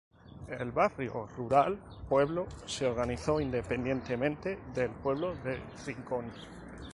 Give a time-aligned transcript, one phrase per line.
[0.47, 1.77] El barrio rural
[2.09, 6.25] Pueblo se organizó independiente del pueblo de Rincón.